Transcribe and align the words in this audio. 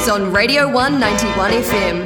news 0.00 0.08
on 0.08 0.32
Radio 0.32 0.66
191 0.68 1.50
FM. 1.50 1.98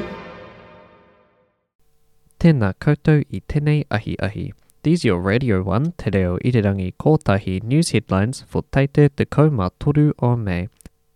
Tēnā 2.40 2.72
koutou 2.80 3.22
i 3.30 3.40
tēnei 3.48 3.84
ahi 3.90 4.16
ahi. 4.20 4.52
These 4.82 5.04
your 5.04 5.20
Radio 5.20 5.62
1 5.62 5.92
Te 5.98 6.10
Reo 6.10 6.38
Irirangi 6.38 6.92
Kotahi 6.96 7.62
news 7.62 7.90
headlines 7.90 8.42
for 8.48 8.62
Taite 8.72 9.10
Te 9.16 9.24
Kauma 9.24 9.70
Toru 9.78 10.12
o 10.18 10.34
May. 10.36 10.68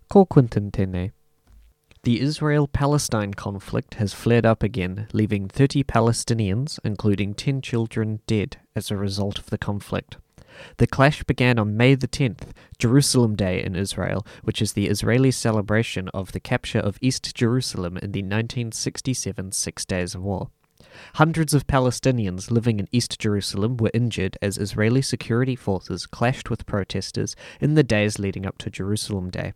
Ko 0.08 0.24
Quinton 0.24 0.70
tēnei. 0.70 1.10
The 2.04 2.20
Israel-Palestine 2.20 3.34
conflict 3.34 3.94
has 3.94 4.14
flared 4.14 4.46
up 4.46 4.62
again, 4.62 5.08
leaving 5.12 5.48
30 5.48 5.82
Palestinians, 5.82 6.78
including 6.84 7.34
10 7.34 7.60
children, 7.60 8.20
dead 8.26 8.58
as 8.76 8.90
a 8.90 8.96
result 8.96 9.38
of 9.38 9.50
the 9.50 9.58
conflict. 9.58 10.16
The 10.78 10.86
clash 10.86 11.22
began 11.24 11.58
on 11.58 11.76
May 11.76 11.94
the 11.94 12.08
10th, 12.08 12.50
Jerusalem 12.78 13.36
Day 13.36 13.62
in 13.62 13.76
Israel, 13.76 14.26
which 14.42 14.62
is 14.62 14.72
the 14.72 14.88
Israeli 14.88 15.30
celebration 15.30 16.08
of 16.08 16.32
the 16.32 16.40
capture 16.40 16.78
of 16.80 16.98
East 17.00 17.34
Jerusalem 17.34 17.96
in 17.96 18.12
the 18.12 18.22
1967 18.22 19.52
Six 19.52 19.84
Days 19.84 20.16
War. 20.16 20.50
Hundreds 21.14 21.54
of 21.54 21.66
Palestinians 21.66 22.50
living 22.50 22.80
in 22.80 22.88
East 22.92 23.18
Jerusalem 23.18 23.76
were 23.76 23.90
injured 23.94 24.36
as 24.40 24.58
Israeli 24.58 25.02
security 25.02 25.56
forces 25.56 26.06
clashed 26.06 26.50
with 26.50 26.66
protesters 26.66 27.36
in 27.60 27.74
the 27.74 27.82
days 27.82 28.18
leading 28.18 28.46
up 28.46 28.58
to 28.58 28.70
Jerusalem 28.70 29.30
Day. 29.30 29.52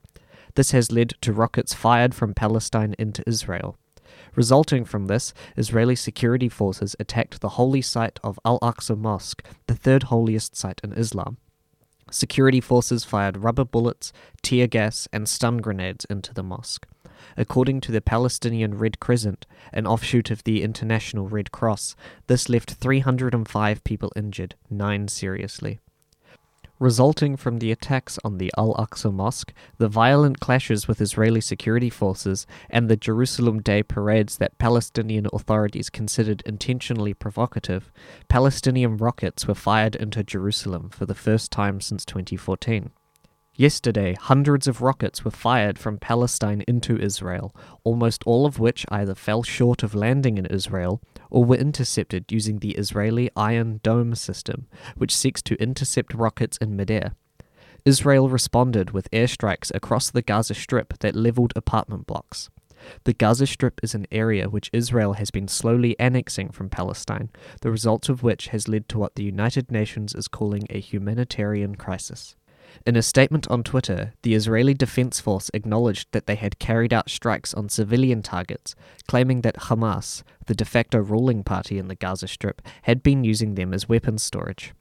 This 0.55 0.73
has 0.73 0.93
led 0.93 1.15
to 1.23 1.33
rockets 1.33 1.75
fired 1.75 2.15
from 2.15 2.35
Palestine 2.35 2.95
into 2.99 3.25
Israel. 3.27 3.77
Resulting 4.35 4.85
from 4.85 5.07
this, 5.07 5.35
Israeli 5.57 5.97
security 5.97 6.49
forces 6.49 6.97
attacked 6.99 7.41
the 7.41 7.51
holy 7.51 7.83
site 7.83 8.19
of 8.23 8.39
Al 8.45 8.59
Aqsa 8.61 8.97
Mosque, 8.97 9.43
the 9.67 9.75
third 9.75 10.05
holiest 10.05 10.57
site 10.57 10.81
in 10.83 10.93
Islam. 10.93 11.37
Security 12.11 12.61
forces 12.61 13.05
fired 13.05 13.39
rubber 13.39 13.65
bullets, 13.65 14.13
tear 14.43 14.67
gas, 14.67 15.09
and 15.13 15.29
stun 15.29 15.59
grenades 15.59 16.05
into 16.07 16.35
the 16.35 16.43
mosque. 16.43 16.87
According 17.37 17.81
to 17.83 17.93
the 17.93 18.01
Palestinian 18.01 18.77
Red 18.77 19.01
Crescent, 19.01 19.47
an 19.73 19.87
offshoot 19.87 20.31
of 20.31 20.45
the 20.45 20.63
International 20.63 21.29
Red 21.29 21.53
Cross, 21.53 21.97
this 22.27 22.49
left 22.49 22.73
305 22.73 23.85
people 23.85 24.13
injured, 24.17 24.57
nine 24.69 25.09
seriously. 25.09 25.81
Resulting 26.83 27.37
from 27.37 27.61
the 27.61 27.71
attacks 27.71 28.19
on 28.25 28.39
the 28.39 28.53
Al 28.59 28.75
Aqsa 28.75 29.15
Mosque, 29.15 29.55
the 29.79 29.87
violent 29.87 30.41
clashes 30.41 30.89
with 30.89 31.01
Israeli 31.01 31.41
security 31.41 31.89
forces, 31.89 32.45
and 32.69 32.89
the 32.89 32.97
Jerusalem 32.97 33.63
Day 33.63 33.85
parades 33.85 34.39
that 34.39 34.59
Palestinian 34.59 35.29
authorities 35.33 35.89
considered 35.89 36.43
intentionally 36.45 37.15
provocative, 37.15 37.93
Palestinian 38.29 38.97
rockets 38.97 39.47
were 39.47 39.55
fired 39.55 39.95
into 39.95 40.25
Jerusalem 40.25 40.91
for 40.91 41.07
the 41.07 41.15
first 41.15 41.53
time 41.53 41.81
since 41.81 42.05
2014. 42.05 42.91
Yesterday, 43.55 44.15
hundreds 44.19 44.67
of 44.67 44.81
rockets 44.81 45.27
were 45.27 45.31
fired 45.31 45.79
from 45.79 45.99
Palestine 45.99 46.65
into 46.67 46.99
Israel, 46.99 47.55
almost 47.85 48.23
all 48.25 48.47
of 48.47 48.59
which 48.59 48.87
either 48.89 49.15
fell 49.15 49.43
short 49.43 49.83
of 49.83 49.95
landing 49.95 50.39
in 50.39 50.47
Israel 50.47 51.03
or 51.29 51.45
were 51.45 51.57
intercepted 51.57 52.33
using 52.33 52.61
the 52.61 52.71
Israeli 52.71 53.31
Iron 53.37 53.81
Dome 53.83 54.15
system, 54.15 54.69
which 54.97 55.15
seeks 55.15 55.43
to 55.43 55.63
intercept 55.63 56.15
rockets 56.15 56.57
in 56.59 56.77
midair. 56.77 57.15
Israel 57.85 58.31
responded 58.31 58.93
with 58.93 59.11
airstrikes 59.11 59.71
across 59.75 60.11
the 60.11 60.23
Gaza 60.23 60.55
Strip 60.55 60.99
that 61.01 61.15
leveled 61.15 61.53
apartment 61.55 62.07
blocks. 62.07 62.49
The 63.05 63.13
Gaza 63.13 63.47
Strip 63.47 63.81
is 63.83 63.95
an 63.95 64.07
area 64.11 64.49
which 64.49 64.71
Israel 64.73 65.13
has 65.15 65.31
been 65.31 65.47
slowly 65.47 65.95
annexing 66.01 66.53
from 66.53 66.71
Palestine, 66.71 67.29
the 67.61 67.71
result 67.71 68.09
of 68.09 68.23
which 68.23 68.49
has 68.49 68.67
led 68.67 68.89
to 68.89 68.99
what 68.99 69.17
the 69.17 69.25
United 69.25 69.71
Nations 69.71 70.15
is 70.15 70.27
calling 70.27 70.67
a 70.71 70.81
humanitarian 70.81 71.75
crisis. 71.75 72.35
In 72.87 72.97
a 72.97 73.03
statement 73.03 73.49
on 73.49 73.63
Twitter, 73.63 74.13
the 74.23 74.35
Israeli 74.35 74.75
Defense 74.75 75.21
Force 75.21 75.51
acknowledged 75.55 76.09
that 76.13 76.27
they 76.27 76.35
had 76.35 76.59
carried 76.59 76.93
out 76.93 77.11
strikes 77.11 77.55
on 77.55 77.69
civilian 77.69 78.23
targets, 78.23 78.75
claiming 79.07 79.43
that 79.43 79.57
Hamas, 79.57 80.23
the 80.47 80.55
de 80.55 80.65
facto 80.65 80.99
ruling 80.99 81.45
party 81.45 81.79
in 81.79 81.89
the 81.89 81.95
Gaza 81.95 82.27
Strip, 82.27 82.61
had 82.83 83.03
been 83.03 83.25
using 83.25 83.55
them 83.55 83.73
as 83.73 83.89
weapons 83.89 84.23
storage. 84.23 84.73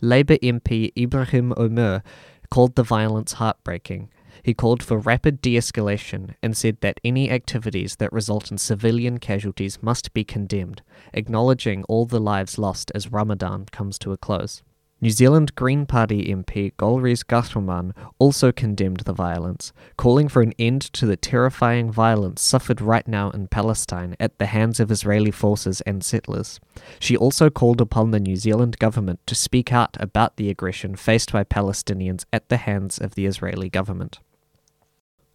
Labour 0.00 0.36
MP 0.38 0.92
Ibrahim 0.96 1.54
Omer 1.56 2.02
called 2.50 2.74
the 2.74 2.82
violence 2.82 3.34
heartbreaking. 3.34 4.10
He 4.42 4.52
called 4.52 4.82
for 4.82 4.98
rapid 4.98 5.40
de 5.40 5.56
escalation 5.56 6.34
and 6.42 6.56
said 6.56 6.78
that 6.80 7.00
any 7.04 7.30
activities 7.30 7.96
that 7.96 8.12
result 8.12 8.50
in 8.50 8.58
civilian 8.58 9.18
casualties 9.18 9.82
must 9.82 10.12
be 10.12 10.24
condemned, 10.24 10.82
acknowledging 11.14 11.84
all 11.84 12.04
the 12.04 12.20
lives 12.20 12.58
lost 12.58 12.90
as 12.94 13.12
Ramadan 13.12 13.66
comes 13.70 13.98
to 14.00 14.12
a 14.12 14.18
close. 14.18 14.62
New 15.02 15.10
Zealand 15.10 15.56
Green 15.56 15.84
Party 15.84 16.32
MP 16.32 16.76
Golriz 16.76 17.24
Ghahraman 17.24 17.90
also 18.20 18.52
condemned 18.52 19.00
the 19.00 19.12
violence, 19.12 19.72
calling 19.96 20.28
for 20.28 20.42
an 20.42 20.52
end 20.60 20.80
to 20.92 21.06
the 21.06 21.16
terrifying 21.16 21.90
violence 21.90 22.40
suffered 22.40 22.80
right 22.80 23.08
now 23.08 23.28
in 23.30 23.48
Palestine 23.48 24.14
at 24.20 24.38
the 24.38 24.46
hands 24.46 24.78
of 24.78 24.92
Israeli 24.92 25.32
forces 25.32 25.80
and 25.80 26.04
settlers. 26.04 26.60
She 27.00 27.16
also 27.16 27.50
called 27.50 27.80
upon 27.80 28.12
the 28.12 28.20
New 28.20 28.36
Zealand 28.36 28.78
government 28.78 29.18
to 29.26 29.34
speak 29.34 29.72
out 29.72 29.96
about 29.98 30.36
the 30.36 30.48
aggression 30.48 30.94
faced 30.94 31.32
by 31.32 31.42
Palestinians 31.42 32.24
at 32.32 32.48
the 32.48 32.58
hands 32.58 32.98
of 32.98 33.16
the 33.16 33.26
Israeli 33.26 33.68
government. 33.68 34.20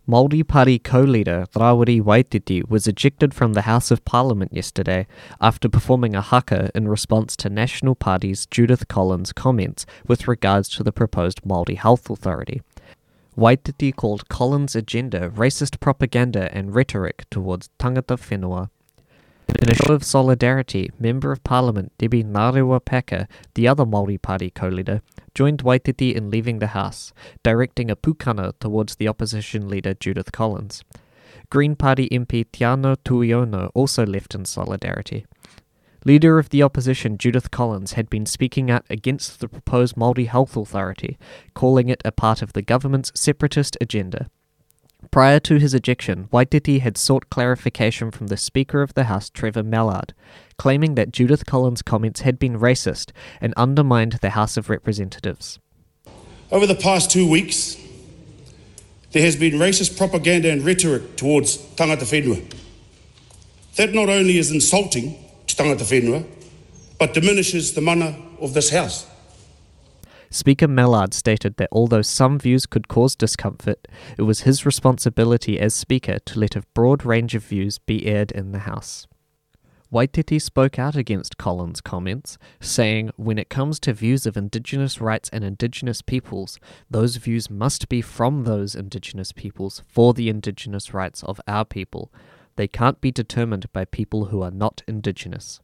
Māori 0.09 0.47
Party 0.47 0.79
co-leader 0.79 1.47
Rawiri 1.53 2.01
Waititi 2.01 2.65
was 2.65 2.87
ejected 2.87 3.33
from 3.33 3.51
the 3.51 3.63
House 3.63 3.91
of 3.91 4.05
Parliament 4.05 4.53
yesterday 4.53 5.05
after 5.41 5.67
performing 5.67 6.15
a 6.15 6.21
haka 6.21 6.71
in 6.73 6.87
response 6.87 7.35
to 7.35 7.49
National 7.49 7.93
Party's 7.93 8.45
Judith 8.45 8.87
Collins' 8.87 9.33
comments 9.33 9.85
with 10.07 10.25
regards 10.25 10.69
to 10.69 10.81
the 10.81 10.93
proposed 10.93 11.41
Māori 11.41 11.75
Health 11.75 12.09
Authority. 12.09 12.61
Waititi 13.37 13.93
called 13.93 14.29
Collins' 14.29 14.77
agenda 14.77 15.29
racist 15.29 15.81
propaganda 15.81 16.49
and 16.55 16.73
rhetoric 16.73 17.25
towards 17.29 17.69
tangata 17.77 18.15
whenua. 18.15 18.69
In 19.55 19.69
a 19.69 19.75
show 19.75 19.93
of 19.93 20.03
solidarity, 20.03 20.91
Member 20.99 21.31
of 21.31 21.43
Parliament 21.43 21.91
Debbie 21.97 22.23
Ngarewa 22.23 22.83
Packer, 22.83 23.27
the 23.55 23.67
other 23.67 23.85
Māori 23.85 24.21
Party 24.21 24.51
co-leader, 24.51 25.01
joined 25.33 25.63
Waititi 25.63 26.13
in 26.13 26.29
leaving 26.29 26.59
the 26.59 26.67
House, 26.67 27.11
directing 27.43 27.89
a 27.89 27.95
pukana 27.95 28.53
towards 28.59 28.95
the 28.95 29.07
opposition 29.07 29.67
leader 29.67 29.93
Judith 29.93 30.31
Collins. 30.31 30.83
Green 31.49 31.75
Party 31.75 32.07
MP 32.09 32.45
Teanau 32.45 32.97
Tuiono 33.03 33.71
also 33.73 34.05
left 34.05 34.35
in 34.35 34.45
solidarity. 34.45 35.25
Leader 36.05 36.37
of 36.37 36.49
the 36.49 36.61
opposition 36.61 37.17
Judith 37.17 37.49
Collins 37.49 37.93
had 37.93 38.09
been 38.09 38.25
speaking 38.25 38.69
out 38.69 38.85
against 38.89 39.39
the 39.39 39.47
proposed 39.47 39.95
Māori 39.95 40.27
Health 40.27 40.55
Authority, 40.55 41.17
calling 41.53 41.89
it 41.89 42.01
a 42.05 42.11
part 42.11 42.41
of 42.41 42.53
the 42.53 42.61
government's 42.61 43.11
separatist 43.15 43.75
agenda. 43.81 44.29
Prior 45.11 45.39
to 45.41 45.57
his 45.57 45.73
ejection, 45.73 46.27
Waititi 46.33 46.79
had 46.81 46.97
sought 46.97 47.29
clarification 47.29 48.11
from 48.11 48.27
the 48.27 48.37
Speaker 48.37 48.81
of 48.81 48.93
the 48.95 49.05
House, 49.05 49.29
Trevor 49.29 49.63
Mallard, 49.63 50.13
claiming 50.57 50.95
that 50.95 51.11
Judith 51.11 51.45
Collins' 51.45 51.81
comments 51.81 52.21
had 52.21 52.39
been 52.39 52.59
racist 52.59 53.11
and 53.39 53.53
undermined 53.55 54.13
the 54.13 54.31
House 54.31 54.57
of 54.57 54.69
Representatives. 54.69 55.59
Over 56.51 56.65
the 56.65 56.75
past 56.75 57.11
two 57.11 57.29
weeks, 57.29 57.77
there 59.11 59.21
has 59.21 59.35
been 59.35 59.53
racist 59.53 59.97
propaganda 59.97 60.51
and 60.51 60.63
rhetoric 60.63 61.15
towards 61.15 61.57
tangata 61.75 62.05
whenua. 62.05 62.43
That 63.75 63.93
not 63.93 64.09
only 64.09 64.37
is 64.37 64.51
insulting 64.51 65.17
to 65.45 65.55
tangata 65.55 65.83
whenua, 65.83 66.25
but 66.99 67.13
diminishes 67.13 67.73
the 67.73 67.81
mana 67.81 68.19
of 68.41 68.53
this 68.53 68.71
House. 68.71 69.05
Speaker 70.29 70.67
Mallard 70.67 71.13
stated 71.13 71.57
that 71.57 71.69
although 71.71 72.01
some 72.01 72.37
views 72.37 72.65
could 72.65 72.87
cause 72.87 73.15
discomfort, 73.15 73.87
it 74.17 74.23
was 74.23 74.41
his 74.41 74.65
responsibility 74.65 75.59
as 75.59 75.73
Speaker 75.73 76.19
to 76.19 76.39
let 76.39 76.55
a 76.55 76.63
broad 76.73 77.05
range 77.05 77.35
of 77.35 77.43
views 77.43 77.79
be 77.79 78.05
aired 78.05 78.31
in 78.31 78.51
the 78.51 78.59
House. 78.59 79.07
Waititi 79.91 80.41
spoke 80.41 80.77
out 80.77 80.97
against 80.97 81.37
Collins' 81.37 81.79
comments, 81.79 82.37
saying, 82.59 83.11
When 83.15 83.39
it 83.39 83.49
comes 83.49 83.79
to 83.81 83.93
views 83.93 84.25
of 84.25 84.35
Indigenous 84.35 84.99
rights 84.99 85.29
and 85.31 85.45
Indigenous 85.45 86.01
peoples, 86.01 86.59
those 86.89 87.15
views 87.15 87.49
must 87.49 87.87
be 87.87 88.01
from 88.01 88.43
those 88.43 88.75
Indigenous 88.75 89.31
peoples 89.31 89.81
for 89.87 90.13
the 90.13 90.27
Indigenous 90.27 90.93
rights 90.93 91.23
of 91.23 91.39
our 91.47 91.63
people. 91.63 92.11
They 92.57 92.67
can't 92.67 92.99
be 92.99 93.11
determined 93.11 93.71
by 93.71 93.85
people 93.85 94.25
who 94.25 94.41
are 94.41 94.51
not 94.51 94.83
Indigenous. 94.89 95.61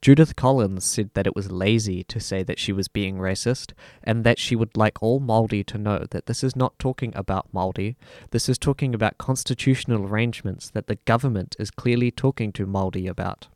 Judith 0.00 0.36
Collins 0.36 0.84
said 0.84 1.10
that 1.14 1.26
it 1.26 1.34
was 1.34 1.50
lazy 1.50 2.04
to 2.04 2.20
say 2.20 2.42
that 2.42 2.58
she 2.58 2.72
was 2.72 2.88
being 2.88 3.18
racist, 3.18 3.72
and 4.02 4.24
that 4.24 4.38
she 4.38 4.56
would 4.56 4.76
like 4.76 5.02
all 5.02 5.20
Māori 5.20 5.64
to 5.66 5.78
know 5.78 6.06
that 6.10 6.26
this 6.26 6.44
is 6.44 6.54
not 6.54 6.78
talking 6.78 7.12
about 7.14 7.52
Māori, 7.52 7.96
this 8.30 8.48
is 8.48 8.58
talking 8.58 8.94
about 8.94 9.18
constitutional 9.18 10.06
arrangements 10.06 10.70
that 10.70 10.86
the 10.86 10.96
government 11.04 11.56
is 11.58 11.70
clearly 11.70 12.10
talking 12.10 12.52
to 12.52 12.66
Māori 12.66 13.08
about. 13.08 13.48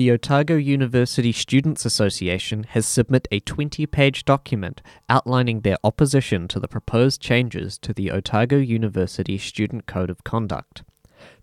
The 0.00 0.12
Otago 0.12 0.56
University 0.56 1.30
Students 1.30 1.84
Association 1.84 2.64
has 2.70 2.86
submitted 2.86 3.28
a 3.30 3.40
20 3.40 3.84
page 3.84 4.24
document 4.24 4.80
outlining 5.10 5.60
their 5.60 5.76
opposition 5.84 6.48
to 6.48 6.58
the 6.58 6.68
proposed 6.68 7.20
changes 7.20 7.76
to 7.78 7.92
the 7.92 8.10
Otago 8.10 8.56
University 8.56 9.36
Student 9.36 9.84
Code 9.86 10.08
of 10.08 10.24
Conduct. 10.24 10.84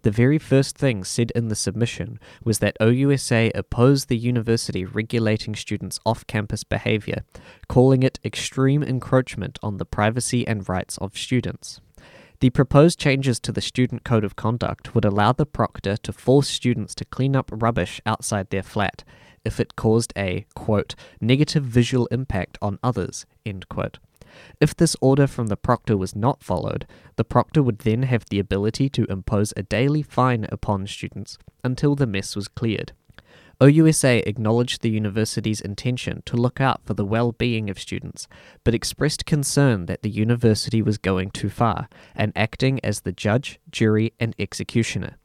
The 0.02 0.12
very 0.12 0.38
first 0.38 0.78
thing 0.78 1.04
said 1.04 1.32
in 1.32 1.48
the 1.48 1.56
submission 1.56 2.20
was 2.44 2.60
that 2.60 2.78
OUSA 2.80 3.52
opposed 3.56 4.08
the 4.08 4.18
university 4.18 4.86
regulating 4.86 5.56
students' 5.56 6.00
off 6.06 6.26
campus 6.28 6.64
behaviour, 6.64 7.24
calling 7.68 8.04
it 8.04 8.20
extreme 8.24 8.84
encroachment 8.84 9.60
on 9.62 9.78
the 9.78 9.86
privacy 9.86 10.48
and 10.48 10.68
rights 10.68 10.98
of 10.98 11.18
students. 11.18 11.82
The 12.40 12.52
proposed 12.52 13.00
changes 13.00 13.40
to 13.40 13.52
the 13.52 13.62
Student 13.62 14.04
Code 14.04 14.24
of 14.24 14.36
Conduct 14.36 14.94
would 14.94 15.06
allow 15.06 15.32
the 15.32 15.48
proctor 15.48 15.98
to 15.98 16.14
force 16.14 16.48
students 16.48 16.94
to 16.96 17.06
clean 17.06 17.36
up 17.36 17.50
rubbish 17.52 18.00
outside 18.06 18.52
their 18.52 18.62
flat 18.62 19.04
if 19.44 19.60
it 19.60 19.76
caused 19.76 20.14
a, 20.16 20.46
quote, 20.54 20.94
negative 21.20 21.64
visual 21.64 22.06
impact 22.08 22.58
on 22.62 22.78
others, 22.84 23.26
end 23.46 23.68
quote. 23.70 23.98
If 24.60 24.76
this 24.76 24.96
order 25.02 25.28
from 25.28 25.48
the 25.48 25.58
proctor 25.58 25.98
was 25.98 26.16
not 26.16 26.44
followed, 26.44 26.86
the 27.16 27.24
proctor 27.24 27.62
would 27.64 27.80
then 27.80 28.04
have 28.04 28.26
the 28.26 28.40
ability 28.40 28.90
to 28.90 29.06
impose 29.06 29.54
a 29.56 29.64
daily 29.64 30.02
fine 30.02 30.46
upon 30.50 30.88
students 30.88 31.38
until 31.64 31.96
the 31.96 32.08
mess 32.08 32.36
was 32.36 32.48
cleared. 32.48 32.94
OUSA 33.60 34.22
acknowledged 34.28 34.82
the 34.82 34.92
university's 34.92 35.62
intention 35.62 36.22
to 36.26 36.38
look 36.38 36.62
out 36.62 36.82
for 36.86 36.94
the 36.94 37.06
well 37.06 37.32
being 37.32 37.72
of 37.72 37.80
students, 37.80 38.28
but 38.64 38.76
expressed 38.76 39.26
concern 39.26 39.88
that 39.88 40.04
the 40.04 40.12
university 40.12 40.82
was 40.82 41.00
going 41.00 41.32
too 41.32 41.50
far 41.50 41.90
and 42.16 42.32
acting 42.36 42.80
as 42.84 43.02
the 43.02 43.12
judge, 43.12 43.60
jury, 43.72 44.14
and 44.20 44.36
executioner. 44.38 45.18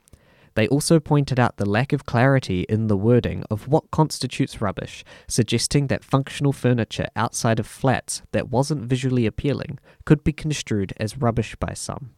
They 0.55 0.69
also 0.69 1.01
pointed 1.01 1.41
out 1.41 1.57
the 1.57 1.69
lack 1.69 1.93
of 1.93 2.07
clarity 2.07 2.67
in 2.69 2.87
the 2.87 2.97
wording 2.97 3.45
of 3.51 3.69
what 3.69 3.91
constitutes 3.91 4.61
rubbish, 4.61 5.05
suggesting 5.27 5.87
that 5.87 6.05
functional 6.05 6.53
furniture 6.53 7.09
outside 7.17 7.59
of 7.59 7.67
flats 7.67 8.23
that 8.33 8.51
wasn't 8.51 8.83
visually 8.83 9.27
appealing 9.27 9.79
could 10.05 10.23
be 10.23 10.33
construed 10.33 10.93
as 10.99 11.19
rubbish 11.19 11.57
by 11.57 11.73
some. 11.75 12.11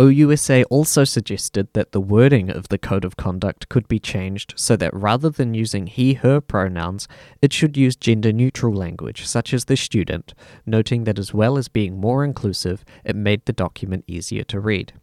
OUSA 0.00 0.64
also 0.70 1.04
suggested 1.04 1.68
that 1.74 1.92
the 1.92 2.00
wording 2.00 2.48
of 2.48 2.68
the 2.68 2.78
Code 2.78 3.04
of 3.04 3.18
Conduct 3.18 3.68
could 3.68 3.86
be 3.86 3.98
changed 3.98 4.54
so 4.56 4.74
that 4.76 4.94
rather 4.94 5.28
than 5.28 5.52
using 5.52 5.86
he 5.86 6.14
her 6.14 6.40
pronouns, 6.40 7.06
it 7.42 7.52
should 7.52 7.76
use 7.76 7.96
gender 7.96 8.32
neutral 8.32 8.72
language, 8.72 9.26
such 9.26 9.52
as 9.52 9.66
the 9.66 9.76
student, 9.76 10.32
noting 10.64 11.04
that 11.04 11.18
as 11.18 11.34
well 11.34 11.58
as 11.58 11.68
being 11.68 12.00
more 12.00 12.24
inclusive, 12.24 12.82
it 13.04 13.14
made 13.14 13.44
the 13.44 13.52
document 13.52 14.04
easier 14.06 14.42
to 14.44 14.58
read. 14.58 14.94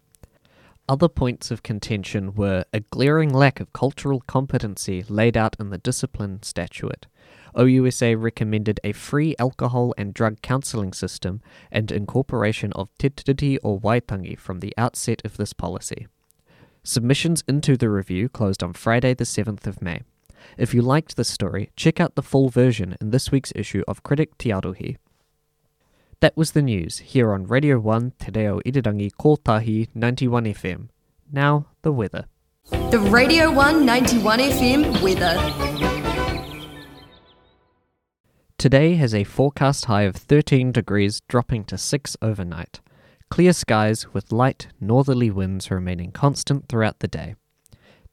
Other 0.90 1.10
points 1.10 1.52
of 1.52 1.64
contention 1.64 2.34
were 2.34 2.64
a 2.72 2.80
glaring 2.80 3.34
lack 3.34 3.60
of 3.60 3.74
cultural 3.74 4.22
competency 4.22 5.04
laid 5.10 5.36
out 5.36 5.58
in 5.60 5.70
the 5.70 5.78
discipline 5.78 6.42
statute. 6.44 7.08
OUSA 7.58 8.16
recommended 8.16 8.80
a 8.86 8.94
free 8.94 9.36
alcohol 9.38 9.94
and 9.98 10.14
drug 10.14 10.42
counselling 10.42 10.94
system 10.94 11.42
and 11.72 11.92
incorporation 11.92 12.72
of 12.74 12.90
Te 12.98 13.10
Tiriti 13.10 13.58
o 13.66 13.78
Waitangi 13.78 14.40
from 14.40 14.62
the 14.62 14.74
outset 14.78 15.22
of 15.26 15.36
this 15.36 15.52
policy. 15.52 16.08
Submissions 16.84 17.44
into 17.50 17.76
the 17.76 17.90
review 17.90 18.30
closed 18.30 18.64
on 18.64 18.72
Friday, 18.72 19.14
the 19.14 19.26
7th 19.26 19.68
of 19.68 19.82
May. 19.82 20.04
If 20.58 20.74
you 20.74 20.82
liked 20.82 21.18
this 21.18 21.28
story, 21.28 21.72
check 21.76 22.00
out 22.00 22.16
the 22.16 22.24
full 22.24 22.48
version 22.48 22.96
in 23.02 23.10
this 23.10 23.30
week's 23.30 23.52
issue 23.56 23.84
of 23.90 24.04
Critic 24.04 24.38
Te 24.38 24.52
Arohi. 24.52 24.96
That 26.20 26.36
was 26.36 26.54
the 26.54 26.64
news 26.64 26.98
here 26.98 27.32
on 27.32 27.46
Radio 27.46 27.78
1 27.78 28.14
Te 28.18 28.32
Reo 28.34 28.60
Irirangi 28.66 29.12
Kotahi 29.12 29.88
91 29.94 30.46
FM. 30.46 30.90
Now, 31.32 31.68
the 31.84 31.92
weather. 31.92 32.26
The 32.72 32.98
Radio 32.98 33.52
1 33.52 33.86
91 33.86 34.40
FM 34.40 35.04
weather. 35.04 35.38
Today 38.58 38.96
has 38.96 39.14
a 39.14 39.26
forecast 39.26 39.86
high 39.86 40.02
of 40.10 40.16
13 40.16 40.72
degrees, 40.72 41.22
dropping 41.28 41.66
to 41.66 41.78
6 41.78 42.18
overnight. 42.24 42.82
Clear 43.30 43.54
skies 43.54 44.12
with 44.12 44.32
light 44.32 44.70
northerly 44.82 45.30
winds 45.30 45.70
remaining 45.70 46.12
constant 46.12 46.68
throughout 46.68 46.98
the 46.98 47.08
day. 47.08 47.36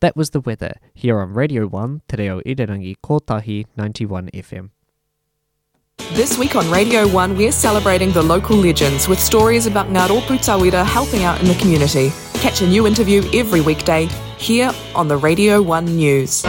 That 0.01 0.15
was 0.15 0.29
the 0.29 0.41
weather 0.43 0.75
here 0.93 1.21
on 1.21 1.33
Radio 1.33 1.67
1 1.67 2.03
Te 2.07 2.17
Reo 2.19 2.43
Irirangi 2.43 2.97
Kotahi 3.03 3.65
91 3.79 4.29
FM. 4.35 4.74
This 5.99 6.39
week 6.39 6.57
on 6.57 6.71
Radio 6.71 7.09
1, 7.09 7.37
we're 7.37 7.53
celebrating 7.53 8.13
the 8.13 8.23
local 8.23 8.57
legends 8.57 9.09
with 9.09 9.19
stories 9.19 9.67
about 9.67 9.89
Ngā 9.89 10.09
Rōpū 10.09 10.39
Tawira 10.39 10.85
helping 10.85 11.25
out 11.25 11.41
in 11.41 11.47
the 11.47 11.55
community. 11.55 12.13
Catch 12.35 12.63
a 12.63 12.67
new 12.67 12.87
interview 12.87 13.23
every 13.33 13.61
weekday 13.61 14.07
here 14.39 14.73
on 14.95 15.09
the 15.09 15.17
Radio 15.17 15.63
1 15.63 15.85
News. 15.97 16.45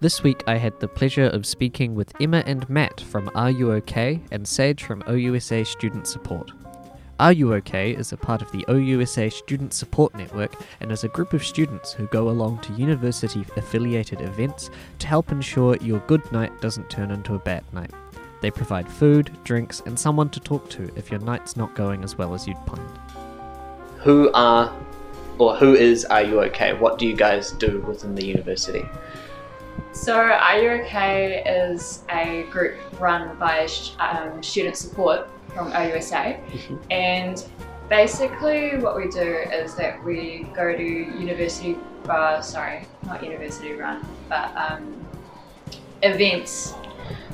This 0.00 0.22
week 0.22 0.42
I 0.46 0.56
had 0.56 0.78
the 0.80 0.88
pleasure 0.88 1.26
of 1.26 1.44
speaking 1.44 1.94
with 1.94 2.12
Emma 2.20 2.42
and 2.46 2.68
Matt 2.70 3.00
from 3.00 3.30
Are 3.34 3.50
You 3.50 3.72
OK 3.72 4.20
and 4.30 4.46
Sage 4.48 4.82
from 4.82 5.02
OUSA 5.02 5.66
Student 5.66 6.06
Support. 6.06 6.50
Are 7.20 7.34
You 7.34 7.52
OK 7.52 7.90
is 7.90 8.12
a 8.12 8.16
part 8.16 8.40
of 8.40 8.50
the 8.50 8.64
OUSA 8.66 9.30
Student 9.30 9.74
Support 9.74 10.14
Network 10.14 10.54
and 10.80 10.90
is 10.90 11.04
a 11.04 11.08
group 11.08 11.34
of 11.34 11.44
students 11.44 11.92
who 11.92 12.06
go 12.06 12.30
along 12.30 12.60
to 12.60 12.72
university 12.72 13.44
affiliated 13.58 14.22
events 14.22 14.70
to 15.00 15.06
help 15.06 15.30
ensure 15.30 15.76
your 15.82 15.98
good 16.06 16.32
night 16.32 16.62
doesn't 16.62 16.88
turn 16.88 17.10
into 17.10 17.34
a 17.34 17.38
bad 17.38 17.62
night. 17.74 17.90
They 18.40 18.50
provide 18.50 18.88
food, 18.88 19.36
drinks, 19.44 19.82
and 19.84 19.98
someone 19.98 20.30
to 20.30 20.40
talk 20.40 20.70
to 20.70 20.90
if 20.96 21.10
your 21.10 21.20
night's 21.20 21.58
not 21.58 21.74
going 21.74 22.04
as 22.04 22.16
well 22.16 22.32
as 22.32 22.48
you'd 22.48 22.56
planned. 22.64 22.98
Who 23.98 24.32
are, 24.32 24.74
or 25.36 25.56
who 25.56 25.74
is 25.74 26.06
Are 26.06 26.22
You 26.22 26.40
OK? 26.44 26.72
What 26.78 26.96
do 26.96 27.06
you 27.06 27.14
guys 27.14 27.52
do 27.52 27.84
within 27.86 28.14
the 28.14 28.24
university? 28.24 28.86
So, 29.92 30.16
Are 30.16 30.58
You 30.58 30.70
OK 30.70 31.42
is 31.44 32.02
a 32.08 32.46
group 32.50 32.78
run 32.98 33.36
by 33.38 33.68
um, 33.98 34.42
student 34.42 34.78
support 34.78 35.28
from 35.54 35.72
OUSA, 35.72 36.38
and 36.90 37.44
basically 37.88 38.76
what 38.78 38.96
we 38.96 39.08
do 39.08 39.44
is 39.52 39.74
that 39.76 40.02
we 40.04 40.46
go 40.54 40.74
to 40.76 40.82
university, 40.82 41.76
uh, 42.08 42.40
sorry, 42.40 42.84
not 43.06 43.22
university 43.22 43.72
run, 43.72 44.06
but 44.28 44.54
um, 44.56 45.06
events 46.02 46.74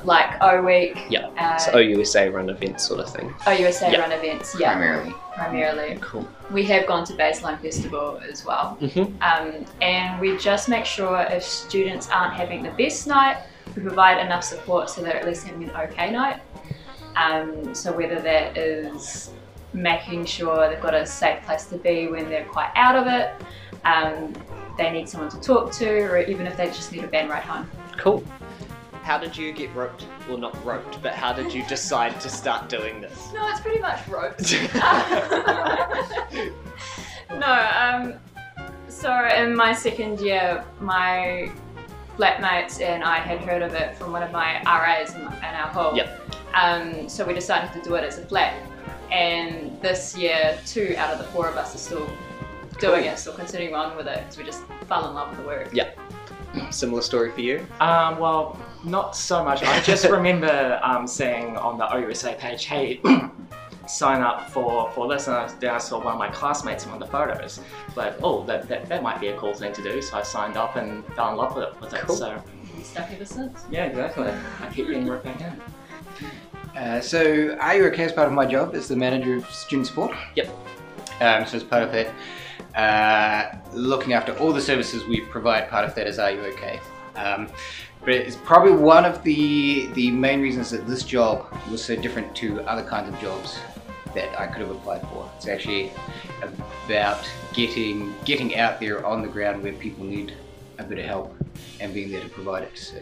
like 0.03 0.41
O 0.41 0.61
Week. 0.63 0.97
Yeah, 1.09 1.27
uh, 1.37 1.57
so 1.57 1.73
OUSA 1.73 2.33
run 2.33 2.49
events 2.49 2.87
sort 2.87 2.99
of 2.99 3.11
thing. 3.11 3.33
OUSA 3.45 3.91
Yeah. 3.91 3.99
run 4.01 4.11
events, 4.11 4.55
yeah, 4.59 4.73
primarily. 4.73 5.13
primarily. 5.35 5.97
Cool. 6.01 6.27
We 6.51 6.63
have 6.65 6.87
gone 6.87 7.05
to 7.05 7.13
Baseline 7.13 7.59
Festival 7.61 8.19
as 8.29 8.45
well. 8.45 8.77
Mm-hmm. 8.81 9.21
Um, 9.21 9.65
and 9.81 10.19
we 10.19 10.37
just 10.37 10.69
make 10.69 10.85
sure 10.85 11.25
if 11.29 11.43
students 11.43 12.09
aren't 12.09 12.33
having 12.33 12.63
the 12.63 12.71
best 12.71 13.05
night, 13.07 13.37
we 13.75 13.81
provide 13.81 14.19
enough 14.25 14.43
support 14.43 14.89
so 14.89 15.01
they're 15.01 15.15
at 15.17 15.25
least 15.25 15.45
having 15.45 15.69
an 15.69 15.75
okay 15.75 16.09
night. 16.09 16.39
Um, 17.17 17.73
so 17.73 17.91
whether 17.91 18.19
that 18.21 18.57
is 18.57 19.31
making 19.73 20.25
sure 20.25 20.69
they've 20.69 20.81
got 20.81 20.93
a 20.93 21.05
safe 21.05 21.43
place 21.43 21.65
to 21.65 21.77
be 21.77 22.07
when 22.07 22.29
they're 22.29 22.45
quite 22.45 22.71
out 22.75 22.95
of 22.95 23.07
it, 23.07 23.33
um, 23.85 24.33
they 24.77 24.91
need 24.91 25.09
someone 25.09 25.29
to 25.31 25.39
talk 25.39 25.71
to, 25.73 25.87
or 25.87 26.19
even 26.19 26.45
if 26.45 26.55
they 26.55 26.67
just 26.67 26.91
need 26.91 27.03
a 27.03 27.07
van 27.07 27.27
ride 27.29 27.43
home. 27.43 27.69
Cool. 27.97 28.23
How 29.03 29.17
did 29.17 29.35
you 29.37 29.51
get 29.53 29.73
roped? 29.73 30.05
Well, 30.27 30.37
not 30.37 30.63
roped, 30.65 31.01
but 31.01 31.13
how 31.13 31.31
did 31.33 31.53
you 31.53 31.63
decide 31.63 32.19
to 32.21 32.29
start 32.29 32.69
doing 32.69 32.99
this? 32.99 33.31
No, 33.33 33.47
it's 33.49 33.61
pretty 33.61 33.79
much 33.79 34.05
roped. 34.07 34.53
no, 37.31 37.69
um, 37.79 38.13
so 38.89 39.27
in 39.27 39.55
my 39.55 39.73
second 39.73 40.19
year, 40.19 40.63
my 40.81 41.49
flatmates 42.17 42.81
and 42.81 43.03
I 43.03 43.17
had 43.19 43.39
heard 43.39 43.61
of 43.61 43.73
it 43.73 43.95
from 43.95 44.11
one 44.11 44.23
of 44.23 44.31
my 44.31 44.61
RAs 44.63 45.13
in, 45.13 45.21
in 45.21 45.27
our 45.27 45.67
hall. 45.67 45.95
Yep. 45.95 46.26
Um, 46.53 47.07
so 47.09 47.25
we 47.25 47.33
decided 47.33 47.71
to 47.73 47.87
do 47.87 47.95
it 47.95 48.03
as 48.03 48.17
a 48.17 48.25
flat. 48.25 48.61
And 49.11 49.79
this 49.81 50.17
year, 50.17 50.57
two 50.65 50.95
out 50.97 51.11
of 51.13 51.19
the 51.19 51.25
four 51.25 51.47
of 51.47 51.55
us 51.55 51.73
are 51.75 51.77
still 51.77 52.09
doing 52.79 53.05
it, 53.05 53.17
still 53.17 53.33
continuing 53.33 53.73
on 53.73 53.95
with 53.97 54.07
it 54.07 54.19
because 54.19 54.37
we 54.37 54.43
just 54.43 54.63
fell 54.87 55.07
in 55.07 55.15
love 55.15 55.29
with 55.29 55.39
the 55.39 55.45
work. 55.45 55.69
Yeah. 55.73 55.91
Similar 56.71 57.01
story 57.01 57.31
for 57.31 57.41
you? 57.41 57.65
Um, 57.79 58.19
well, 58.19 58.59
not 58.83 59.15
so 59.15 59.43
much. 59.43 59.63
I 59.63 59.79
just 59.81 60.05
remember 60.09 60.79
um, 60.83 61.07
seeing 61.07 61.57
on 61.57 61.77
the 61.77 61.85
OUSA 61.85 62.37
page, 62.37 62.65
hey, 62.65 62.99
sign 63.87 64.21
up 64.21 64.49
for, 64.49 64.91
for 64.91 65.07
this, 65.07 65.27
and 65.27 65.35
I, 65.37 65.47
then 65.59 65.71
I 65.71 65.77
saw 65.77 65.97
one 66.03 66.13
of 66.13 66.19
my 66.19 66.29
classmates 66.29 66.83
in 66.85 66.91
one 66.91 67.01
of 67.01 67.07
the 67.07 67.11
photos. 67.11 67.61
Like, 67.95 68.15
oh, 68.21 68.43
that, 68.45 68.67
that, 68.67 68.87
that 68.89 69.01
might 69.03 69.19
be 69.21 69.27
a 69.27 69.37
cool 69.37 69.53
thing 69.53 69.73
to 69.73 69.81
do. 69.83 70.01
So 70.01 70.17
I 70.17 70.23
signed 70.23 70.57
up 70.57 70.75
and 70.75 71.05
fell 71.15 71.31
in 71.31 71.37
love 71.37 71.55
with 71.55 71.65
it. 71.69 71.81
With 71.81 71.93
it. 71.93 72.01
Cool. 72.01 72.15
So 72.15 72.41
And 72.75 72.85
stuck 72.85 73.09
ever 73.11 73.25
since. 73.25 73.63
yeah, 73.71 73.85
exactly. 73.85 74.31
I 74.61 74.69
keep 74.73 74.87
getting 74.87 75.07
roped 75.07 75.25
back 75.25 75.39
in. 75.41 75.61
Uh, 76.75 77.01
so, 77.01 77.57
Are 77.59 77.75
You 77.75 77.85
OK 77.87 78.03
is 78.03 78.11
part 78.11 78.27
of 78.27 78.33
my 78.33 78.45
job 78.45 78.75
as 78.75 78.87
the 78.87 78.95
manager 78.95 79.35
of 79.35 79.49
student 79.49 79.87
support. 79.87 80.15
Yep. 80.35 80.49
Um, 81.21 81.45
so, 81.45 81.57
as 81.57 81.63
part 81.63 81.83
of 81.83 81.91
that, 81.91 82.13
uh, 82.75 83.57
looking 83.73 84.13
after 84.13 84.37
all 84.37 84.53
the 84.53 84.61
services 84.61 85.03
we 85.05 85.21
provide, 85.21 85.69
part 85.69 85.85
of 85.85 85.95
that 85.95 86.07
is 86.07 86.19
Are 86.19 86.31
You? 86.31 86.53
Um, 87.15 87.49
but 88.01 88.13
it's 88.13 88.35
probably 88.35 88.71
one 88.71 89.05
of 89.05 89.23
the, 89.23 89.87
the 89.93 90.11
main 90.11 90.39
reasons 90.39 90.69
that 90.69 90.87
this 90.87 91.03
job 91.03 91.45
was 91.69 91.83
so 91.83 91.95
different 91.95 92.35
to 92.37 92.61
other 92.61 92.83
kinds 92.83 93.09
of 93.09 93.19
jobs 93.19 93.59
that 94.13 94.39
I 94.39 94.47
could 94.47 94.61
have 94.61 94.71
applied 94.71 95.01
for. 95.09 95.29
It's 95.35 95.47
actually 95.47 95.91
about 96.85 97.27
getting 97.53 98.13
getting 98.23 98.55
out 98.55 98.79
there 98.79 99.05
on 99.05 99.21
the 99.21 99.27
ground 99.27 99.63
where 99.63 99.73
people 99.73 100.05
need 100.05 100.33
a 100.79 100.83
bit 100.83 100.99
of 100.99 101.05
help 101.05 101.35
and 101.79 101.93
being 101.93 102.11
there 102.11 102.21
to 102.21 102.29
provide 102.29 102.63
it. 102.63 102.77
So, 102.77 102.97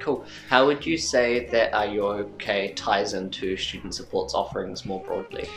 Cool. 0.00 0.24
How 0.48 0.66
would 0.66 0.86
you 0.86 0.96
say 0.96 1.46
that 1.46 1.74
Are 1.74 1.86
You 1.86 2.06
OK 2.06 2.72
ties 2.74 3.14
into 3.14 3.56
student 3.56 3.94
support's 3.94 4.34
offerings 4.34 4.84
more 4.84 5.02
broadly? 5.02 5.48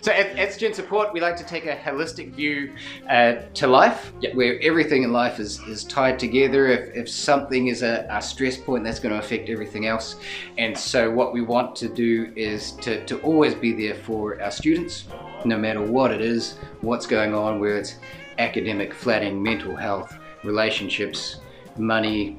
So 0.00 0.12
at, 0.12 0.38
at 0.38 0.52
Student 0.54 0.76
Support, 0.76 1.12
we 1.12 1.20
like 1.20 1.36
to 1.36 1.44
take 1.44 1.66
a 1.66 1.76
holistic 1.76 2.32
view 2.32 2.74
uh, 3.08 3.34
to 3.52 3.66
life, 3.66 4.12
Yep. 4.20 4.34
where 4.34 4.58
everything 4.62 5.02
in 5.02 5.12
life 5.12 5.38
is, 5.38 5.60
is 5.68 5.84
tied 5.84 6.18
together. 6.18 6.68
If, 6.68 6.96
if 6.96 7.08
something 7.10 7.66
is 7.66 7.82
a, 7.82 8.06
a 8.10 8.22
stress 8.22 8.56
point, 8.56 8.84
that's 8.84 8.98
going 8.98 9.12
to 9.12 9.18
affect 9.18 9.50
everything 9.50 9.86
else. 9.86 10.16
And 10.56 10.76
so 10.76 11.10
what 11.10 11.34
we 11.34 11.42
want 11.42 11.76
to 11.76 11.88
do 11.88 12.32
is 12.34 12.72
to, 12.72 13.04
to 13.04 13.20
always 13.20 13.54
be 13.54 13.72
there 13.72 13.94
for 13.94 14.40
our 14.40 14.50
students, 14.50 15.04
no 15.44 15.58
matter 15.58 15.82
what 15.82 16.10
it 16.10 16.22
is, 16.22 16.54
what's 16.80 17.06
going 17.06 17.34
on, 17.34 17.60
whether 17.60 17.76
it's 17.76 17.96
academic, 18.38 18.94
flatting, 18.94 19.42
mental 19.42 19.76
health, 19.76 20.16
relationships, 20.44 21.40
money, 21.76 22.38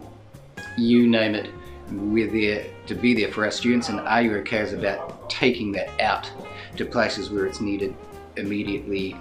you 0.78 1.08
name 1.08 1.36
it, 1.36 1.50
we're 1.92 2.30
there 2.32 2.66
to 2.88 2.96
be 2.96 3.14
there 3.14 3.32
for 3.32 3.46
our 3.46 3.52
students. 3.52 3.90
And 3.90 4.00
Are 4.00 4.22
You 4.22 4.38
OK 4.38 4.58
is 4.58 4.74
about 4.74 5.30
taking 5.30 5.72
that 5.74 5.90
out 6.00 6.30
to 6.78 6.86
places 6.86 7.30
where 7.30 7.46
it's 7.46 7.62
needed 7.62 7.96
immediately, 8.38 9.16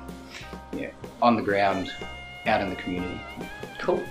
you 0.72 0.82
know, 0.82 0.90
on 1.20 1.36
the 1.36 1.42
ground, 1.42 1.90
out 2.46 2.60
in 2.60 2.70
the 2.70 2.76
community. 2.76 3.20
Cool. 3.78 4.02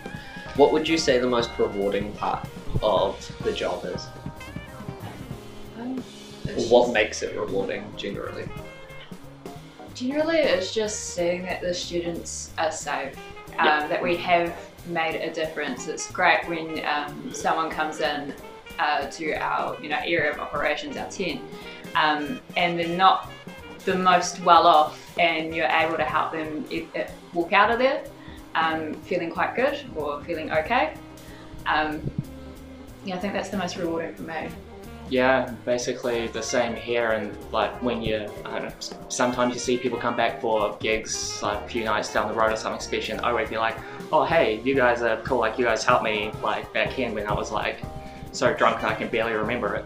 What 0.55 0.73
would 0.73 0.87
you 0.87 0.97
say 0.97 1.19
the 1.19 1.27
most 1.27 1.51
rewarding 1.57 2.11
part 2.13 2.45
of 2.83 3.31
the 3.43 3.53
job 3.53 3.85
is? 3.85 4.07
Um, 5.79 6.03
what 6.69 6.83
just- 6.83 6.93
makes 6.93 7.21
it 7.23 7.35
rewarding 7.39 7.85
generally? 7.95 8.47
Generally, 9.95 10.37
it's 10.37 10.73
just 10.73 11.13
seeing 11.13 11.43
that 11.43 11.61
the 11.61 11.73
students 11.73 12.51
are 12.57 12.71
safe, 12.71 13.15
um, 13.57 13.65
Yeah. 13.65 13.87
that 13.87 14.01
we 14.01 14.15
have 14.17 14.53
made 14.89 15.15
a 15.15 15.31
difference. 15.33 15.87
It's 15.87 16.11
great 16.11 16.47
when 16.47 16.83
um, 16.85 17.33
someone 17.33 17.69
comes 17.69 17.99
in 17.99 18.33
uh, 18.79 19.07
to 19.07 19.33
our 19.33 19.79
you 19.81 19.89
know 19.89 19.99
area 20.03 20.31
of 20.31 20.39
operations, 20.39 20.97
our 20.97 21.09
tent, 21.09 21.41
um, 21.95 22.39
and 22.57 22.79
they're 22.79 22.97
not 22.97 23.29
the 23.85 23.95
most 23.95 24.39
well 24.41 24.67
off, 24.67 25.17
and 25.19 25.55
you're 25.55 25.67
able 25.67 25.97
to 25.97 26.03
help 26.03 26.31
them 26.31 26.65
walk 27.33 27.53
out 27.53 27.71
of 27.71 27.79
there 27.79 28.03
um, 28.55 28.93
feeling 29.01 29.31
quite 29.31 29.55
good 29.55 29.79
or 29.95 30.21
feeling 30.23 30.51
okay. 30.51 30.93
Um, 31.65 32.09
yeah, 33.05 33.15
I 33.15 33.19
think 33.19 33.33
that's 33.33 33.49
the 33.49 33.57
most 33.57 33.77
rewarding 33.77 34.15
for 34.15 34.23
me. 34.23 34.49
Yeah, 35.09 35.51
basically 35.65 36.27
the 36.27 36.41
same 36.41 36.75
here. 36.75 37.11
And 37.11 37.35
like 37.51 37.71
when 37.81 38.01
you, 38.01 38.29
I 38.45 38.59
don't 38.59 38.69
know, 38.69 38.97
sometimes 39.09 39.53
you 39.53 39.59
see 39.59 39.77
people 39.77 39.97
come 39.97 40.15
back 40.15 40.39
for 40.39 40.77
gigs 40.79 41.41
like 41.41 41.65
a 41.65 41.67
few 41.67 41.83
nights 41.83 42.13
down 42.13 42.27
the 42.27 42.33
road 42.33 42.53
or 42.53 42.55
something 42.55 42.81
special, 42.81 43.17
and 43.17 43.25
I 43.25 43.29
always 43.31 43.49
be 43.49 43.57
like, 43.57 43.77
"Oh, 44.11 44.23
hey, 44.23 44.61
you 44.63 44.75
guys 44.75 45.01
are 45.01 45.17
cool. 45.21 45.39
Like 45.39 45.57
you 45.57 45.65
guys 45.65 45.83
helped 45.83 46.03
me 46.03 46.31
like 46.43 46.71
back 46.73 46.95
then 46.95 47.15
when 47.15 47.27
I 47.27 47.33
was 47.33 47.51
like 47.51 47.81
so 48.31 48.53
drunk 48.53 48.77
and 48.83 48.87
I 48.87 48.95
can 48.95 49.09
barely 49.09 49.33
remember 49.33 49.75
it." 49.75 49.85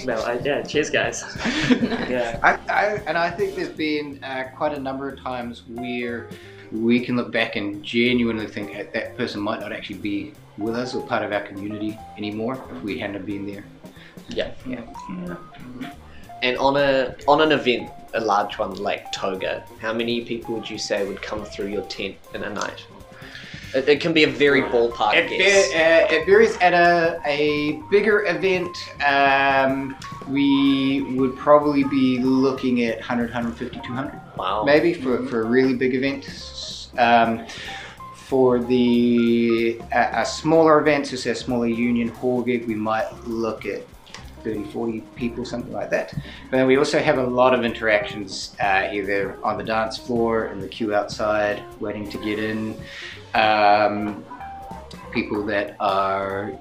well, 0.06 0.22
like, 0.22 0.44
yeah, 0.44 0.62
cheers, 0.62 0.90
guys. 0.90 1.24
yeah. 2.08 2.38
I, 2.42 2.72
I, 2.72 2.84
and 3.06 3.18
I 3.18 3.30
think 3.30 3.56
there's 3.56 3.68
been 3.70 4.22
uh, 4.22 4.50
quite 4.56 4.72
a 4.74 4.80
number 4.80 5.08
of 5.08 5.20
times 5.20 5.64
where 5.68 6.28
we 6.72 7.00
can 7.00 7.16
look 7.16 7.32
back 7.32 7.56
and 7.56 7.82
genuinely 7.82 8.46
think 8.46 8.72
that 8.74 8.92
that 8.92 9.16
person 9.16 9.40
might 9.40 9.60
not 9.60 9.72
actually 9.72 9.98
be 9.98 10.32
with 10.58 10.74
us 10.74 10.94
or 10.94 11.06
part 11.06 11.22
of 11.22 11.32
our 11.32 11.42
community 11.42 11.98
anymore 12.16 12.62
if 12.74 12.82
we 12.82 12.98
hadn't 12.98 13.24
been 13.26 13.46
there. 13.46 13.64
Yeah. 14.28 14.52
Yeah. 14.66 14.82
yeah. 15.08 15.36
And 16.42 16.56
on 16.58 16.76
a 16.76 17.14
on 17.26 17.40
an 17.40 17.52
event, 17.52 17.90
a 18.14 18.20
large 18.20 18.58
one 18.58 18.74
like 18.76 19.10
Toga, 19.12 19.64
how 19.80 19.92
many 19.92 20.24
people 20.24 20.54
would 20.54 20.68
you 20.68 20.78
say 20.78 21.06
would 21.06 21.22
come 21.22 21.44
through 21.44 21.68
your 21.68 21.82
tent 21.82 22.16
in 22.34 22.42
a 22.44 22.50
night? 22.50 22.84
It, 23.74 23.88
it 23.88 24.00
can 24.00 24.12
be 24.12 24.24
a 24.24 24.28
very 24.28 24.62
ballpark 24.62 25.14
It, 25.14 25.28
guess. 25.28 25.72
va- 25.72 26.14
uh, 26.14 26.20
it 26.20 26.26
varies 26.26 26.56
at 26.58 26.72
a, 26.72 27.20
a 27.26 27.82
bigger 27.90 28.24
event. 28.26 28.76
Um, 29.04 29.96
we 30.28 31.02
would 31.16 31.36
probably 31.36 31.84
be 31.84 32.18
looking 32.18 32.84
at 32.84 32.96
100, 32.98 33.24
150, 33.26 33.80
200. 33.86 34.20
wow. 34.36 34.62
maybe 34.64 34.94
for, 34.94 35.26
for 35.26 35.42
a 35.42 35.44
really 35.44 35.74
big 35.74 35.94
event. 35.94 36.24
Um, 36.96 37.46
for 38.28 38.58
the 38.58 39.80
a, 39.92 40.20
a 40.22 40.26
smaller 40.26 40.80
event, 40.80 41.06
so 41.06 41.16
say 41.16 41.30
a 41.30 41.34
smaller 41.34 41.66
union 41.66 42.08
hall 42.08 42.42
gig, 42.42 42.66
we 42.66 42.74
might 42.74 43.08
look 43.24 43.64
at 43.66 43.82
30, 44.42 44.64
40 44.64 45.00
people, 45.14 45.44
something 45.44 45.72
like 45.72 45.90
that. 45.90 46.12
But 46.50 46.56
then 46.58 46.66
we 46.66 46.76
also 46.76 46.98
have 46.98 47.18
a 47.18 47.26
lot 47.26 47.54
of 47.54 47.64
interactions 47.64 48.56
uh, 48.60 48.88
either 48.92 49.38
on 49.44 49.58
the 49.58 49.64
dance 49.64 49.96
floor, 49.96 50.46
in 50.46 50.60
the 50.60 50.68
queue 50.68 50.94
outside, 50.94 51.62
waiting 51.80 52.08
to 52.10 52.18
get 52.18 52.38
in. 52.38 52.76
Um, 53.34 54.24
people 55.12 55.44
that 55.46 55.76
are 55.80 56.52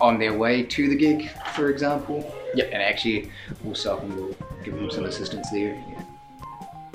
on 0.00 0.18
their 0.18 0.36
way 0.36 0.62
to 0.62 0.88
the 0.88 0.96
gig, 0.96 1.30
for 1.54 1.70
example. 1.70 2.18
Yep. 2.54 2.70
And 2.72 2.82
actually, 2.82 3.30
also 3.66 3.98
we'll 4.00 4.36
give 4.64 4.74
them 4.74 4.90
some 4.90 5.04
assistance 5.04 5.50
there. 5.50 5.74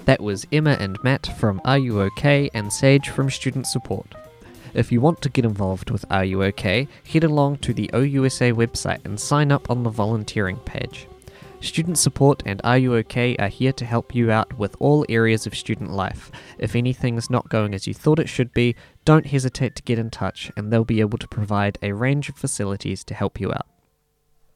That 0.06 0.22
was 0.22 0.46
Emma 0.52 0.72
and 0.82 1.02
Matt 1.02 1.28
from 1.38 1.62
Are 1.64 1.78
You 1.78 2.02
OK 2.02 2.50
and 2.54 2.74
Sage 2.74 3.08
from 3.08 3.30
Student 3.30 3.68
Support. 3.68 4.16
If 4.74 4.92
you 4.92 5.00
want 5.00 5.22
to 5.22 5.30
get 5.30 5.46
involved 5.46 5.92
with 5.92 6.04
Are 6.12 6.26
You 6.26 6.44
OK, 6.44 6.90
head 7.08 7.24
along 7.24 7.60
to 7.60 7.74
the 7.74 7.90
OUSA 7.94 8.52
website 8.54 9.06
and 9.06 9.18
sign 9.18 9.50
up 9.50 9.70
on 9.70 9.84
the 9.84 9.90
volunteering 9.90 10.58
page. 10.58 11.08
Student 11.62 11.98
Support 11.98 12.44
and 12.46 12.60
Are 12.66 12.78
You 12.78 12.96
OK 12.96 13.38
are 13.38 13.48
here 13.48 13.72
to 13.72 13.86
help 13.86 14.14
you 14.14 14.30
out 14.30 14.60
with 14.60 14.76
all 14.80 15.06
areas 15.08 15.48
of 15.48 15.56
student 15.56 15.92
life. 15.92 16.30
If 16.58 16.76
anything's 16.76 17.30
not 17.30 17.48
going 17.48 17.74
as 17.74 17.88
you 17.88 17.94
thought 17.94 18.20
it 18.20 18.28
should 18.28 18.52
be, 18.52 18.76
don't 19.06 19.28
hesitate 19.28 19.74
to 19.78 19.84
get 19.84 20.00
in 20.00 20.10
touch 20.10 20.52
and 20.58 20.70
they'll 20.70 20.84
be 20.84 21.00
able 21.00 21.18
to 21.20 21.28
provide 21.30 21.78
a 21.82 21.94
range 21.94 22.28
of 22.28 22.36
facilities 22.36 23.06
to 23.06 23.14
help 23.14 23.40
you 23.40 23.54
out. 23.54 23.68